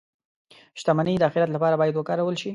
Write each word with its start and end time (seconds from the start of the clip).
•شتمني 0.79 1.13
د 1.19 1.23
آخرت 1.29 1.49
لپاره 1.53 1.75
باید 1.81 1.93
وکارول 1.95 2.35
شي. 2.41 2.49